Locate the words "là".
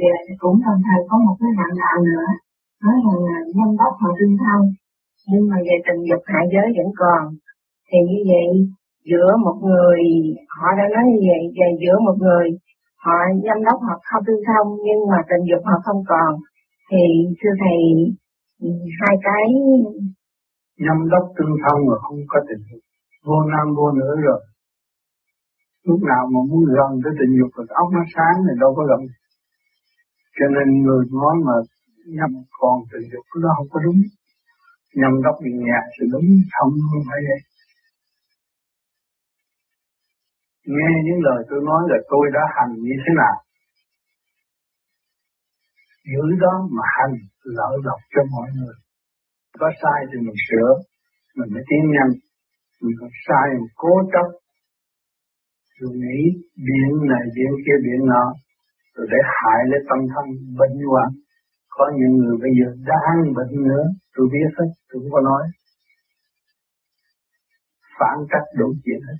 3.28-3.38, 41.90-41.98